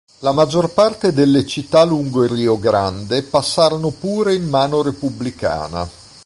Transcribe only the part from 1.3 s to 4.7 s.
città lungo il Rio Grande passarono pure in